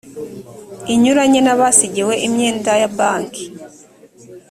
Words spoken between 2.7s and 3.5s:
y amabanki